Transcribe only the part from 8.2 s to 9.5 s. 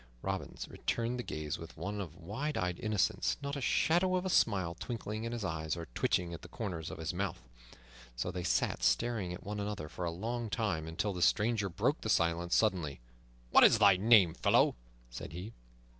they sat staring at